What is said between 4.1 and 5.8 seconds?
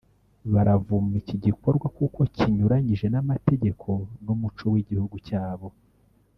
n’umuco w’igihugu cyabo